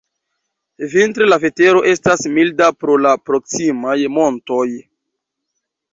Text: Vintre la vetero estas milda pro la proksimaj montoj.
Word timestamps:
Vintre 0.93 1.27
la 1.27 1.37
vetero 1.43 1.83
estas 1.91 2.25
milda 2.37 2.71
pro 2.85 2.95
la 3.07 3.13
proksimaj 3.29 3.97
montoj. 4.19 4.67